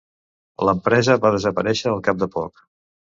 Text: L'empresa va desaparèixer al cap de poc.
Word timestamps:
L'empresa 0.69 1.17
va 1.25 1.33
desaparèixer 1.35 1.93
al 1.93 2.03
cap 2.09 2.25
de 2.25 2.33
poc. 2.39 2.65